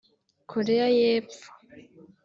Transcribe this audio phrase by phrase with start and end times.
[0.51, 1.49] Koreya y’Epfo